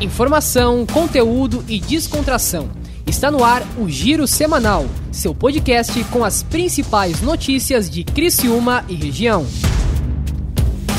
Informação, 0.00 0.84
conteúdo 0.86 1.64
e 1.68 1.78
descontração. 1.78 2.68
Está 3.06 3.30
no 3.30 3.44
ar 3.44 3.62
o 3.78 3.88
Giro 3.88 4.26
Semanal, 4.26 4.86
seu 5.12 5.34
podcast 5.34 6.02
com 6.04 6.24
as 6.24 6.42
principais 6.42 7.20
notícias 7.22 7.88
de 7.88 8.02
Criciúma 8.02 8.84
e 8.88 8.94
região. 8.94 9.46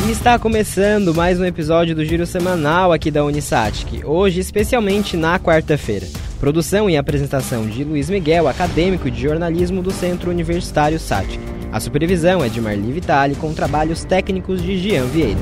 E 0.08 0.12
está 0.12 0.40
começando 0.40 1.14
mais 1.14 1.40
um 1.40 1.46
episódio 1.46 1.94
do 1.94 2.06
Giro 2.06 2.26
Semanal 2.26 2.94
aqui 2.94 3.12
da 3.12 3.26
Unisatic, 3.26 4.06
hoje 4.06 4.40
especialmente 4.40 5.18
na 5.18 5.38
quarta-feira. 5.40 6.08
Produção 6.40 6.90
e 6.90 6.96
apresentação 6.96 7.68
de 7.68 7.84
Luiz 7.84 8.10
Miguel, 8.10 8.48
acadêmico 8.48 9.12
de 9.12 9.22
jornalismo 9.22 9.82
do 9.82 9.92
Centro 9.92 10.32
Universitário 10.32 11.00
SATIC. 11.00 11.40
A 11.72 11.80
supervisão 11.80 12.44
é 12.44 12.48
de 12.48 12.62
Marli 12.62 12.94
Vitali, 12.94 13.36
com 13.36 13.54
trabalhos 13.54 14.06
técnicos 14.06 14.62
de 14.62 14.78
Jean 14.78 15.06
Vieira. 15.06 15.40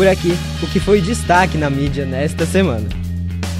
Por 0.00 0.08
aqui, 0.08 0.32
o 0.62 0.66
que 0.66 0.80
foi 0.80 0.98
destaque 1.02 1.58
na 1.58 1.68
mídia 1.68 2.06
nesta 2.06 2.46
semana. 2.46 2.88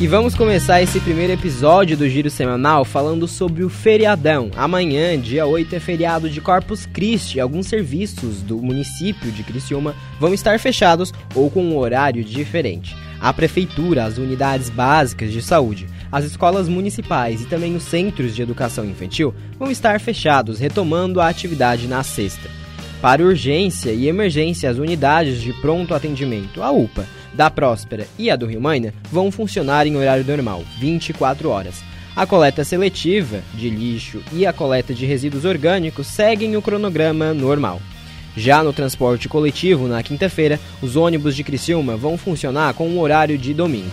E 0.00 0.06
vamos 0.06 0.34
começar 0.34 0.80
esse 0.80 0.98
primeiro 0.98 1.34
episódio 1.34 1.98
do 1.98 2.08
Giro 2.08 2.30
Semanal 2.30 2.82
falando 2.82 3.28
sobre 3.28 3.62
o 3.62 3.68
feriadão. 3.68 4.50
Amanhã, 4.56 5.20
dia 5.20 5.44
8, 5.44 5.76
é 5.76 5.78
feriado 5.78 6.30
de 6.30 6.40
Corpus 6.40 6.86
Christi. 6.86 7.38
Alguns 7.38 7.66
serviços 7.66 8.40
do 8.40 8.56
município 8.56 9.30
de 9.30 9.42
Criciúma 9.42 9.94
vão 10.18 10.32
estar 10.32 10.58
fechados 10.58 11.12
ou 11.34 11.50
com 11.50 11.62
um 11.62 11.76
horário 11.76 12.24
diferente. 12.24 12.96
A 13.20 13.34
prefeitura, 13.34 14.06
as 14.06 14.16
unidades 14.16 14.70
básicas 14.70 15.30
de 15.30 15.42
saúde, 15.42 15.88
as 16.10 16.24
escolas 16.24 16.70
municipais 16.70 17.42
e 17.42 17.44
também 17.44 17.76
os 17.76 17.82
centros 17.82 18.34
de 18.34 18.40
educação 18.40 18.86
infantil 18.86 19.34
vão 19.58 19.70
estar 19.70 20.00
fechados, 20.00 20.58
retomando 20.58 21.20
a 21.20 21.28
atividade 21.28 21.86
na 21.86 22.02
sexta. 22.02 22.59
Para 23.00 23.24
urgência 23.24 23.92
e 23.92 24.08
emergência, 24.08 24.68
as 24.68 24.76
unidades 24.76 25.40
de 25.40 25.54
pronto 25.54 25.94
atendimento, 25.94 26.62
a 26.62 26.70
UPA, 26.70 27.06
da 27.32 27.50
Próspera 27.50 28.06
e 28.18 28.30
a 28.30 28.36
do 28.36 28.44
Rio 28.44 28.60
Maina 28.60 28.92
vão 29.10 29.30
funcionar 29.30 29.86
em 29.86 29.96
horário 29.96 30.24
normal, 30.24 30.62
24 30.78 31.48
horas. 31.48 31.82
A 32.14 32.26
coleta 32.26 32.62
seletiva 32.62 33.40
de 33.54 33.70
lixo 33.70 34.22
e 34.32 34.44
a 34.44 34.52
coleta 34.52 34.92
de 34.92 35.06
resíduos 35.06 35.46
orgânicos 35.46 36.08
seguem 36.08 36.56
o 36.56 36.62
cronograma 36.62 37.32
normal. 37.32 37.80
Já 38.36 38.62
no 38.62 38.72
transporte 38.72 39.28
coletivo, 39.28 39.88
na 39.88 40.02
quinta-feira, 40.02 40.60
os 40.82 40.94
ônibus 40.94 41.34
de 41.34 41.42
Criciúma 41.42 41.96
vão 41.96 42.18
funcionar 42.18 42.74
com 42.74 42.88
o 42.88 43.00
horário 43.00 43.38
de 43.38 43.54
domingo. 43.54 43.90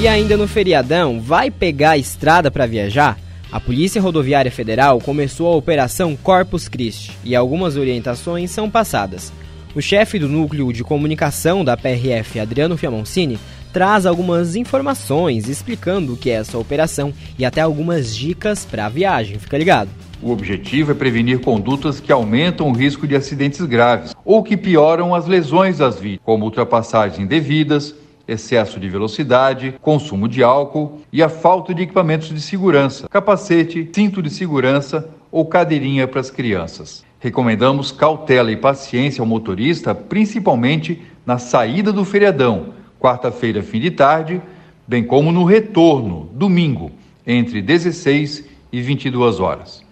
E 0.00 0.08
ainda 0.08 0.36
no 0.36 0.48
feriadão, 0.48 1.20
vai 1.20 1.50
pegar 1.50 1.90
a 1.90 1.98
estrada 1.98 2.50
para 2.50 2.64
viajar? 2.64 3.18
A 3.52 3.58
Polícia 3.58 4.00
Rodoviária 4.00 4.50
Federal 4.50 5.00
começou 5.00 5.48
a 5.48 5.56
Operação 5.56 6.14
Corpus 6.14 6.68
Christi 6.68 7.10
e 7.24 7.34
algumas 7.34 7.76
orientações 7.76 8.48
são 8.52 8.70
passadas. 8.70 9.32
O 9.74 9.82
chefe 9.82 10.20
do 10.20 10.28
núcleo 10.28 10.72
de 10.72 10.84
comunicação 10.84 11.64
da 11.64 11.76
PRF, 11.76 12.38
Adriano 12.38 12.76
Fiamoncini, 12.76 13.40
traz 13.72 14.06
algumas 14.06 14.54
informações 14.54 15.48
explicando 15.48 16.12
o 16.12 16.16
que 16.16 16.30
é 16.30 16.34
essa 16.34 16.58
operação 16.58 17.12
e 17.36 17.44
até 17.44 17.60
algumas 17.60 18.14
dicas 18.14 18.64
para 18.64 18.86
a 18.86 18.88
viagem. 18.88 19.40
Fica 19.40 19.58
ligado. 19.58 19.90
O 20.22 20.30
objetivo 20.30 20.92
é 20.92 20.94
prevenir 20.94 21.40
condutas 21.40 21.98
que 21.98 22.12
aumentam 22.12 22.68
o 22.68 22.72
risco 22.72 23.04
de 23.06 23.16
acidentes 23.16 23.62
graves 23.62 24.14
ou 24.24 24.44
que 24.44 24.56
pioram 24.56 25.12
as 25.12 25.26
lesões 25.26 25.78
das 25.78 25.98
vítimas, 25.98 26.24
como 26.24 26.44
ultrapassagens 26.44 27.18
indevidas, 27.18 27.96
excesso 28.30 28.78
de 28.78 28.88
velocidade, 28.88 29.74
consumo 29.82 30.28
de 30.28 30.42
álcool 30.42 31.00
e 31.12 31.22
a 31.22 31.28
falta 31.28 31.74
de 31.74 31.82
equipamentos 31.82 32.28
de 32.28 32.40
segurança, 32.40 33.08
capacete, 33.08 33.90
cinto 33.92 34.22
de 34.22 34.30
segurança 34.30 35.10
ou 35.32 35.44
cadeirinha 35.44 36.06
para 36.06 36.20
as 36.20 36.30
crianças. 36.30 37.04
Recomendamos 37.18 37.90
cautela 37.90 38.52
e 38.52 38.56
paciência 38.56 39.20
ao 39.20 39.26
motorista, 39.26 39.94
principalmente 39.94 41.02
na 41.26 41.38
saída 41.38 41.92
do 41.92 42.04
feriadão, 42.04 42.72
quarta-feira, 43.00 43.62
fim 43.62 43.80
de 43.80 43.90
tarde, 43.90 44.40
bem 44.86 45.02
como 45.02 45.32
no 45.32 45.44
retorno, 45.44 46.30
domingo, 46.32 46.92
entre 47.26 47.60
16 47.60 48.44
e 48.72 48.80
22 48.80 49.40
horas. 49.40 49.82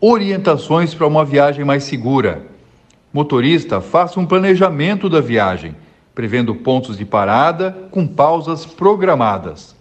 Orientações 0.00 0.94
para 0.94 1.06
uma 1.06 1.24
viagem 1.24 1.64
mais 1.64 1.84
segura. 1.84 2.46
Motorista, 3.12 3.80
faça 3.80 4.20
um 4.20 4.26
planejamento 4.26 5.08
da 5.08 5.20
viagem, 5.20 5.74
prevendo 6.16 6.54
pontos 6.54 6.96
de 6.96 7.04
parada 7.04 7.76
com 7.90 8.06
pausas 8.06 8.64
programadas. 8.64 9.76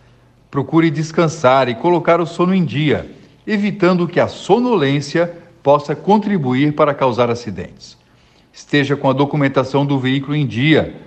Procure 0.52 0.92
descansar 0.92 1.70
e 1.70 1.76
colocar 1.76 2.20
o 2.20 2.26
sono 2.26 2.54
em 2.54 2.66
dia, 2.66 3.10
evitando 3.48 4.06
que 4.06 4.20
a 4.20 4.28
sonolência 4.28 5.34
possa 5.64 5.96
contribuir 5.96 6.74
para 6.74 6.94
causar 6.94 7.30
acidentes. 7.30 7.98
Esteja 8.52 8.98
com 8.98 9.10
a 9.10 9.14
documentação 9.14 9.86
do 9.86 9.98
veículo 9.98 10.36
em 10.36 10.46
dia. 10.46 10.98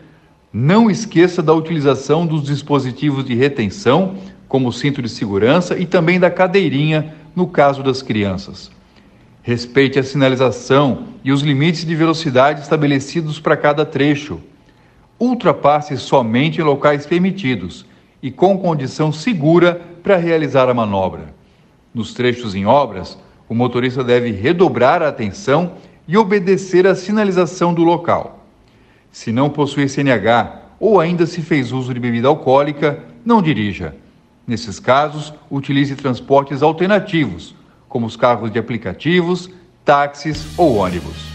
Não 0.51 0.91
esqueça 0.91 1.43
da 1.43 1.53
utilização 1.53 2.27
dos 2.27 2.45
dispositivos 2.45 3.23
de 3.23 3.35
retenção, 3.35 4.17
como 4.49 4.69
o 4.69 4.73
cinto 4.73 5.03
de 5.03 5.11
segurança 5.11 5.79
e 5.79 5.85
também 5.85 6.19
da 6.19 6.31
cadeirinha 6.31 7.15
no 7.37 7.47
caso 7.47 7.83
das 7.83 8.01
crianças. 8.01 8.71
Respeite 9.43 9.99
a 9.99 10.03
sinalização 10.03 11.05
e 11.23 11.31
os 11.33 11.43
limites 11.43 11.85
de 11.85 11.95
velocidade 11.95 12.63
estabelecidos 12.63 13.39
para 13.39 13.59
cada 13.59 13.85
trecho. 13.85 14.41
Ultrapasse 15.19 15.97
somente 15.97 16.63
locais 16.63 17.07
permitidos 17.07 17.85
e 18.23 18.31
com 18.31 18.59
condição 18.59 19.13
segura 19.13 19.81
para 20.03 20.17
realizar 20.17 20.69
a 20.69 20.75
manobra. 20.75 21.35
Nos 21.93 22.15
trechos 22.15 22.55
em 22.55 22.67
obras, 22.67 23.19
o 23.49 23.55
motorista 23.55 24.05
deve 24.05 24.31
redobrar 24.31 25.03
a 25.03 25.09
atenção 25.09 25.73
e 26.07 26.17
obedecer 26.17 26.87
à 26.87 26.95
sinalização 26.95 27.75
do 27.75 27.83
local. 27.83 28.45
Se 29.11 29.33
não 29.33 29.51
possui 29.51 29.89
CNH 29.89 30.63
ou 30.79 31.01
ainda 31.01 31.27
se 31.27 31.43
fez 31.43 31.73
uso 31.73 31.93
de 31.93 32.01
bebida 32.01 32.29
alcoólica, 32.29 33.03
não 33.25 33.43
dirija. 33.43 33.97
Nesses 34.47 34.79
casos, 34.79 35.35
utilize 35.51 35.95
transportes 35.97 36.63
alternativos, 36.63 37.55
como 37.89 38.07
os 38.07 38.17
carros 38.17 38.51
de 38.51 38.59
aplicativos, 38.59 39.51
táxis 39.85 40.47
ou 40.57 40.77
ônibus. 40.77 41.28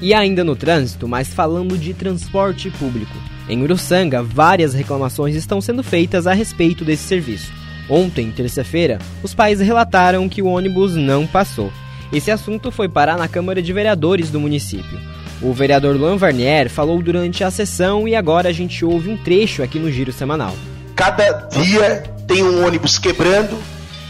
E 0.00 0.14
ainda 0.14 0.44
no 0.44 0.54
trânsito, 0.54 1.08
mas 1.08 1.34
falando 1.34 1.76
de 1.76 1.92
transporte 1.92 2.70
público. 2.70 3.16
Em 3.48 3.62
Uruçanga, 3.62 4.22
várias 4.22 4.74
reclamações 4.74 5.34
estão 5.34 5.60
sendo 5.60 5.82
feitas 5.82 6.26
a 6.26 6.32
respeito 6.32 6.84
desse 6.84 7.04
serviço. 7.04 7.52
Ontem, 7.90 8.30
terça-feira, 8.30 8.98
os 9.22 9.34
pais 9.34 9.60
relataram 9.60 10.28
que 10.28 10.42
o 10.42 10.46
ônibus 10.46 10.94
não 10.94 11.26
passou. 11.26 11.72
Esse 12.12 12.30
assunto 12.30 12.70
foi 12.70 12.88
parar 12.88 13.16
na 13.16 13.26
Câmara 13.26 13.60
de 13.60 13.72
Vereadores 13.72 14.30
do 14.30 14.38
município. 14.38 14.98
O 15.40 15.52
vereador 15.52 15.96
Luan 15.96 16.16
Varnier 16.16 16.68
falou 16.68 17.00
durante 17.02 17.44
a 17.44 17.50
sessão 17.50 18.06
e 18.08 18.14
agora 18.14 18.48
a 18.48 18.52
gente 18.52 18.84
ouve 18.84 19.08
um 19.10 19.16
trecho 19.16 19.62
aqui 19.62 19.78
no 19.78 19.90
Giro 19.90 20.12
Semanal. 20.12 20.54
Cada 20.94 21.48
dia 21.48 22.02
tem 22.26 22.42
um 22.42 22.66
ônibus 22.66 22.98
quebrando, 22.98 23.56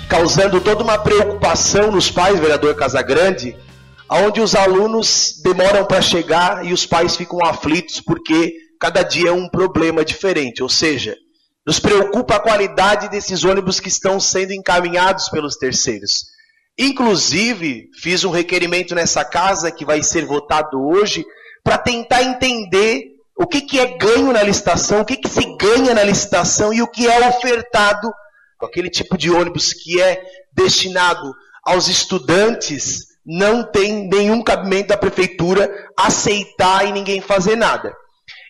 causando 0.09 0.61
toda 0.61 0.83
uma 0.83 0.99
preocupação 0.99 1.93
nos 1.93 2.11
pais, 2.11 2.41
vereador 2.41 2.75
Casagrande, 2.75 3.55
onde 4.11 4.41
os 4.41 4.55
alunos 4.55 5.41
demoram 5.43 5.85
para 5.85 6.01
chegar 6.01 6.65
e 6.65 6.73
os 6.73 6.87
pais 6.87 7.17
ficam 7.17 7.45
aflitos 7.45 8.01
porque 8.01 8.55
cada 8.81 9.03
dia 9.03 9.31
é 9.31 9.33
um 9.33 9.49
problema 9.49 10.05
diferente. 10.05 10.63
Ou 10.63 10.69
seja, 10.69 11.17
nos 11.67 11.79
preocupa 11.79 12.37
a 12.37 12.41
qualidade 12.41 13.11
desses 13.11 13.45
ônibus 13.45 13.81
que 13.81 13.89
estão 13.89 14.19
sendo 14.19 14.53
encaminhados 14.53 15.29
pelos 15.29 15.57
terceiros. 15.57 16.25
Inclusive, 16.79 17.91
fiz 18.01 18.25
um 18.25 18.31
requerimento 18.31 18.95
nessa 18.95 19.25
casa 19.25 19.71
que 19.71 19.85
vai 19.85 20.03
ser 20.03 20.25
votado 20.25 20.81
hoje 20.81 21.27
para 21.63 21.77
tentar 21.77 22.23
entender 22.23 23.03
o 23.37 23.47
que, 23.47 23.61
que 23.61 23.79
é 23.79 23.99
ganho 23.99 24.33
na 24.33 24.43
licitação, 24.43 25.01
o 25.01 25.05
que, 25.05 25.17
que 25.17 25.29
se 25.29 25.45
ganha 25.57 25.93
na 25.93 26.03
licitação 26.03 26.73
e 26.73 26.81
o 26.81 26.89
que 26.89 27.07
é 27.07 27.29
ofertado 27.29 28.11
com 28.57 28.67
aquele 28.67 28.89
tipo 28.89 29.19
de 29.19 29.31
ônibus 29.31 29.73
que 29.73 30.01
é 30.01 30.23
destinado 30.53 31.33
aos 31.65 31.89
estudantes, 31.89 33.08
não 33.31 33.63
tem 33.63 34.09
nenhum 34.09 34.43
cabimento 34.43 34.89
da 34.89 34.97
prefeitura 34.97 35.71
aceitar 35.95 36.89
e 36.89 36.93
ninguém 36.93 37.21
fazer 37.21 37.57
nada. 37.57 37.95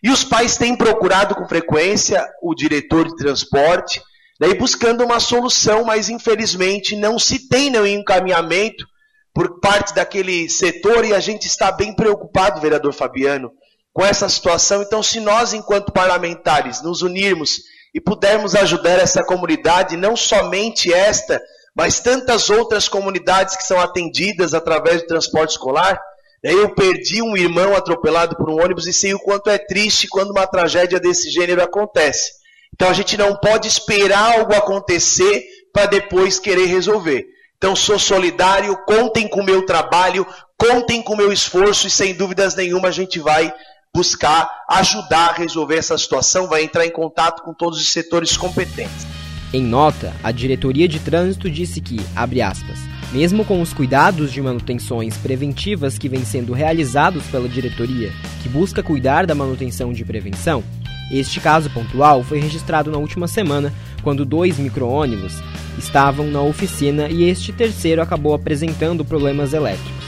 E 0.01 0.09
os 0.09 0.23
pais 0.23 0.57
têm 0.57 0.77
procurado 0.77 1.35
com 1.35 1.49
frequência 1.49 2.25
o 2.41 2.55
diretor 2.55 3.09
de 3.09 3.17
transporte, 3.17 4.01
daí 4.39 4.55
buscando 4.55 5.05
uma 5.05 5.19
solução, 5.19 5.85
mas 5.85 6.09
infelizmente 6.09 6.95
não 6.95 7.19
se 7.19 7.49
tem 7.49 7.71
nenhum 7.71 7.87
encaminhamento 7.87 8.87
por 9.35 9.59
parte 9.59 9.93
daquele 9.93 10.49
setor 10.49 11.05
e 11.05 11.13
a 11.13 11.19
gente 11.19 11.49
está 11.49 11.73
bem 11.73 11.93
preocupado, 11.93 12.61
vereador 12.61 12.93
Fabiano, 12.93 13.51
com 13.93 14.05
essa 14.05 14.29
situação. 14.29 14.81
Então, 14.83 15.03
se 15.03 15.19
nós, 15.19 15.53
enquanto 15.53 15.93
parlamentares, 15.93 16.81
nos 16.83 17.03
unirmos 17.03 17.57
e 17.93 18.01
pudermos 18.01 18.55
ajudar 18.55 19.01
essa 19.01 19.25
comunidade, 19.25 19.97
não 19.97 20.15
somente 20.15 20.93
esta, 20.93 21.43
mas 21.79 22.01
tantas 22.01 22.51
outras 22.51 22.89
comunidades 22.89 23.57
que 23.57 23.63
são 23.63 23.81
atendidas 23.81 24.53
através 24.53 25.01
do 25.01 25.07
transporte 25.07 25.53
escolar, 25.53 26.01
eu 26.43 26.75
perdi 26.75 27.23
um 27.23 27.37
irmão 27.37 27.77
atropelado 27.77 28.37
por 28.37 28.51
um 28.51 28.61
ônibus 28.61 28.87
e 28.89 28.93
sei 28.93 29.15
o 29.15 29.21
quanto 29.21 29.49
é 29.49 29.57
triste 29.57 30.09
quando 30.09 30.33
uma 30.33 30.47
tragédia 30.47 30.99
desse 30.99 31.31
gênero 31.31 31.63
acontece. 31.63 32.33
Então 32.75 32.89
a 32.89 32.93
gente 32.93 33.17
não 33.17 33.37
pode 33.37 33.69
esperar 33.69 34.39
algo 34.39 34.53
acontecer 34.55 35.45
para 35.73 35.87
depois 35.87 36.41
querer 36.41 36.67
resolver. 36.67 37.25
Então 37.57 37.75
sou 37.75 37.99
solidário, 37.99 38.77
contem 38.85 39.29
com 39.29 39.41
o 39.41 39.45
meu 39.45 39.65
trabalho, 39.65 40.27
Contem 40.59 41.01
com 41.01 41.15
o 41.15 41.17
meu 41.17 41.33
esforço 41.33 41.87
e 41.87 41.91
sem 41.91 42.13
dúvidas 42.13 42.57
nenhuma 42.57 42.89
a 42.89 42.91
gente 42.91 43.21
vai 43.21 43.55
buscar 43.95 44.51
ajudar 44.69 45.29
a 45.29 45.33
resolver 45.33 45.77
essa 45.77 45.97
situação, 45.97 46.49
vai 46.49 46.65
entrar 46.65 46.85
em 46.85 46.91
contato 46.91 47.45
com 47.45 47.55
todos 47.55 47.79
os 47.81 47.89
setores 47.93 48.37
competentes. 48.37 49.18
Em 49.53 49.63
nota, 49.63 50.15
a 50.23 50.31
diretoria 50.31 50.87
de 50.87 50.99
trânsito 50.99 51.51
disse 51.51 51.81
que, 51.81 51.99
abre 52.15 52.43
aspas, 52.43 52.79
mesmo 53.11 53.47
com 53.47 53.63
os 53.63 53.73
cuidados 53.73 54.31
de 54.31 54.43
manutenções 54.43 55.17
preventivas 55.17 55.97
que 55.97 56.07
vêm 56.07 56.23
sendo 56.23 56.53
realizados 56.53 57.25
pela 57.29 57.49
diretoria, 57.49 58.13
que 58.43 58.49
busca 58.49 58.83
cuidar 58.83 59.27
da 59.27 59.35
manutenção 59.35 59.91
de 59.91 60.05
prevenção, 60.05 60.63
este 61.11 61.41
caso 61.41 61.71
pontual 61.71 62.23
foi 62.23 62.39
registrado 62.39 62.91
na 62.91 62.99
última 62.99 63.27
semana, 63.27 63.73
quando 64.03 64.27
dois 64.27 64.59
micro-ônibus 64.59 65.43
estavam 65.79 66.27
na 66.27 66.43
oficina 66.43 67.09
e 67.09 67.25
este 67.25 67.51
terceiro 67.51 68.03
acabou 68.03 68.35
apresentando 68.35 69.03
problemas 69.03 69.55
elétricos. 69.55 70.08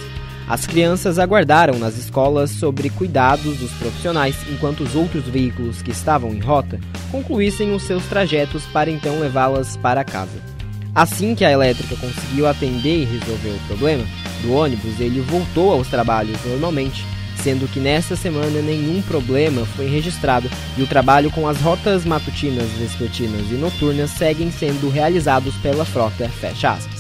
As 0.51 0.67
crianças 0.67 1.17
aguardaram 1.21 1.79
nas 1.79 1.97
escolas 1.97 2.51
sobre 2.51 2.91
cuidados 2.91 3.57
dos 3.59 3.71
profissionais, 3.75 4.35
enquanto 4.51 4.81
os 4.81 4.97
outros 4.97 5.23
veículos 5.23 5.81
que 5.81 5.93
estavam 5.93 6.35
em 6.35 6.41
rota 6.41 6.81
concluíssem 7.13 7.73
os 7.73 7.85
seus 7.85 8.05
trajetos 8.07 8.65
para 8.67 8.91
então 8.91 9.21
levá-las 9.21 9.77
para 9.77 10.03
casa. 10.03 10.43
Assim 10.93 11.37
que 11.37 11.45
a 11.45 11.53
elétrica 11.53 11.95
conseguiu 11.95 12.49
atender 12.49 13.03
e 13.03 13.05
resolver 13.05 13.51
o 13.51 13.67
problema 13.69 14.05
do 14.43 14.53
ônibus, 14.53 14.99
ele 14.99 15.21
voltou 15.21 15.71
aos 15.71 15.87
trabalhos 15.87 16.45
normalmente, 16.45 17.07
sendo 17.37 17.69
que 17.69 17.79
nesta 17.79 18.17
semana 18.17 18.61
nenhum 18.61 19.01
problema 19.03 19.65
foi 19.65 19.87
registrado 19.87 20.51
e 20.77 20.83
o 20.83 20.87
trabalho 20.89 21.31
com 21.31 21.47
as 21.47 21.61
rotas 21.61 22.05
matutinas, 22.05 22.69
vespertinas 22.71 23.49
e 23.53 23.55
noturnas 23.55 24.11
seguem 24.11 24.51
sendo 24.51 24.91
realizados 24.91 25.55
pela 25.59 25.85
frota. 25.85 26.29
Fecha 26.29 26.73
aspas. 26.73 27.00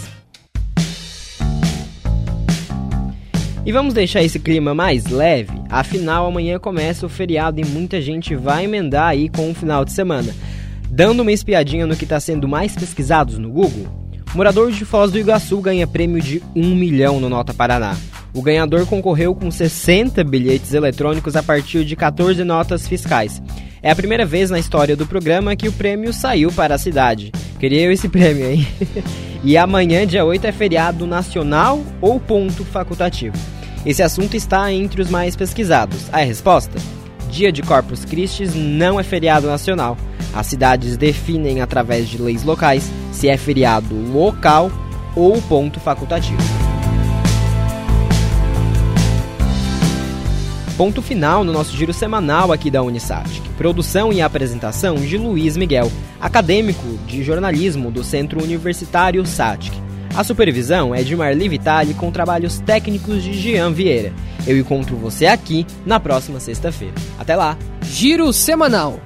E 3.65 3.73
vamos 3.73 3.93
deixar 3.93 4.23
esse 4.23 4.39
clima 4.39 4.75
mais 4.75 5.07
leve? 5.07 5.53
Afinal, 5.69 6.27
amanhã 6.27 6.59
começa 6.59 7.05
o 7.05 7.11
feriado 7.11 7.61
e 7.61 7.65
muita 7.65 8.01
gente 8.01 8.35
vai 8.35 8.65
emendar 8.65 9.09
aí 9.09 9.29
com 9.29 9.51
o 9.51 9.55
final 9.55 9.85
de 9.85 9.93
semana. 9.93 10.35
Dando 10.91 11.21
uma 11.21 11.31
espiadinha 11.31 11.87
no 11.87 11.95
que 11.95 12.05
está 12.05 12.19
sendo 12.19 12.49
mais 12.49 12.75
pesquisados 12.75 13.39
no 13.39 13.51
Google, 13.51 13.87
morador 14.35 14.73
de 14.73 14.85
Foz 14.87 15.13
do 15.13 15.19
Iguaçu 15.19 15.61
ganha 15.61 15.87
prêmio 15.87 16.23
de 16.23 16.43
1 16.57 16.75
milhão 16.75 17.21
no 17.21 17.29
Nota 17.29 17.53
Paraná. 17.53 17.97
O 18.33 18.41
ganhador 18.41 18.87
concorreu 18.87 19.35
com 19.35 19.51
60 19.51 20.25
bilhetes 20.25 20.73
eletrônicos 20.73 21.37
a 21.37 21.43
partir 21.43 21.85
de 21.85 21.95
14 21.95 22.43
notas 22.45 22.89
fiscais. 22.89 23.43
É 23.83 23.91
a 23.91 23.97
primeira 23.97 24.25
vez 24.25 24.51
na 24.51 24.59
história 24.59 24.97
do 24.97 25.07
programa 25.07 25.57
que 25.57 25.69
o 25.69 25.73
prêmio 25.73 26.13
saiu 26.13 26.51
para 26.53 26.75
a 26.75 26.79
cidade. 26.79 27.33
Queria 27.59 27.83
eu 27.83 27.93
esse 27.93 28.09
prêmio, 28.09 28.51
hein? 28.51 28.67
e 29.45 29.57
amanhã, 29.57 30.07
dia 30.07 30.25
8, 30.25 30.47
é 30.47 30.53
feriado 30.53 31.07
nacional 31.07 31.83
ou 32.01 32.21
ponto 32.21 32.65
facultativo? 32.65 33.37
Esse 33.85 34.03
assunto 34.03 34.37
está 34.37 34.71
entre 34.73 35.01
os 35.01 35.09
mais 35.09 35.35
pesquisados. 35.35 36.13
A 36.13 36.19
resposta? 36.19 36.79
Dia 37.31 37.51
de 37.51 37.63
Corpus 37.63 38.05
Christi 38.05 38.47
não 38.47 39.01
é 39.01 39.03
feriado 39.03 39.47
nacional. 39.47 39.97
As 40.35 40.47
cidades 40.47 40.97
definem 40.97 41.61
através 41.63 42.09
de 42.09 42.21
leis 42.21 42.45
locais 42.45 42.91
se 43.11 43.29
é 43.29 43.37
feriado 43.37 43.95
local 44.13 44.71
ou 45.17 45.41
ponto 45.43 45.81
facultativo. 45.81 46.43
Ponto 50.77 51.03
final 51.03 51.45
no 51.45 51.53
nosso 51.53 51.77
giro 51.77 51.93
semanal 51.93 52.53
aqui 52.53 52.71
da 52.71 52.83
Unisatic. 52.83 53.43
Produção 53.57 54.13
e 54.13 54.21
apresentação 54.21 54.97
de 54.97 55.17
Luiz 55.17 55.57
Miguel, 55.57 55.91
acadêmico 56.21 56.99
de 57.07 57.23
jornalismo 57.23 57.91
do 57.91 58.03
Centro 58.05 58.43
Universitário 58.43 59.25
SATIC. 59.27 59.90
A 60.15 60.25
supervisão 60.25 60.95
é 60.95 61.03
de 61.03 61.15
Marli 61.15 61.49
Vitali 61.49 61.95
com 61.95 62.11
trabalhos 62.11 62.59
técnicos 62.61 63.23
de 63.23 63.33
Jean 63.33 63.73
Vieira. 63.73 64.13
Eu 64.47 64.59
encontro 64.59 64.97
você 64.97 65.27
aqui 65.27 65.67
na 65.87 66.01
próxima 66.01 66.41
sexta-feira. 66.41 66.95
Até 67.19 67.37
lá! 67.37 67.57
Giro 67.83 68.33
Semanal 68.33 69.01